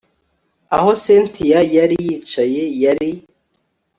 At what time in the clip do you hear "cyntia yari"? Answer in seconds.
1.03-1.95